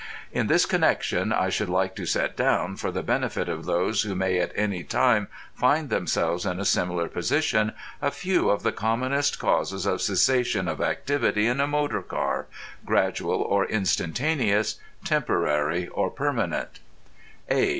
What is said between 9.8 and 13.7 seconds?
of cessation of activity in a motor car, gradual or